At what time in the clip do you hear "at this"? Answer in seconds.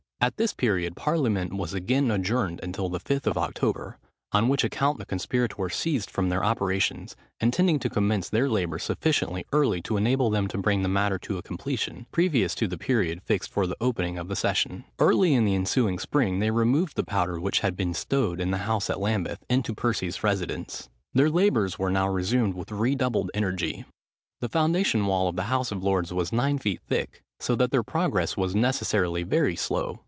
0.23-0.53